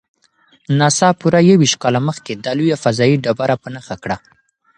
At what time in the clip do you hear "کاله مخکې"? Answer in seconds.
1.83-2.33